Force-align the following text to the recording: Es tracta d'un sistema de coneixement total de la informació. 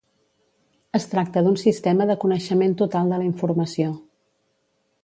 Es 0.99 1.05
tracta 1.11 1.43
d'un 1.47 1.59
sistema 1.65 2.09
de 2.13 2.17
coneixement 2.25 2.75
total 2.81 3.15
de 3.17 3.21
la 3.25 3.31
informació. 3.31 3.97